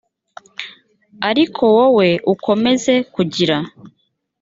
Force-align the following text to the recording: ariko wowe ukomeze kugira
ariko 1.29 1.61
wowe 1.77 2.09
ukomeze 2.33 2.93
kugira 3.13 3.57